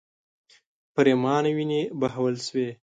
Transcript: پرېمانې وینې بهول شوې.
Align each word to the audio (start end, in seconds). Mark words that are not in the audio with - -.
پرېمانې 0.93 1.51
وینې 1.55 1.81
بهول 1.99 2.35
شوې. 2.45 2.67